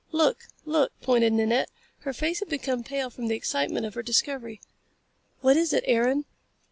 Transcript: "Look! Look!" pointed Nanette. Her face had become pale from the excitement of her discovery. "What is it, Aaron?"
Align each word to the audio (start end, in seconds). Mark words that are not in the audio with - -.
"Look! 0.11 0.45
Look!" 0.65 0.91
pointed 1.03 1.31
Nanette. 1.33 1.69
Her 1.99 2.11
face 2.11 2.39
had 2.39 2.49
become 2.49 2.83
pale 2.83 3.11
from 3.11 3.27
the 3.27 3.35
excitement 3.35 3.85
of 3.85 3.93
her 3.93 4.01
discovery. 4.01 4.59
"What 5.41 5.57
is 5.57 5.73
it, 5.73 5.83
Aaron?" 5.85 6.25